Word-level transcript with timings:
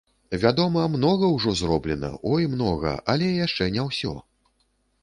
Вядома, 0.43 0.85
многа 0.93 1.29
ўжо 1.35 1.53
зроблена, 1.61 2.11
ой, 2.33 2.49
многа, 2.55 2.95
але 3.15 3.31
яшчэ 3.45 3.71
не 3.79 3.87
ўсё. 3.91 4.21